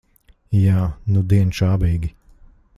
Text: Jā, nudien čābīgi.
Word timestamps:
Jā, 0.59 0.79
nudien 1.17 1.55
čābīgi. 1.61 2.13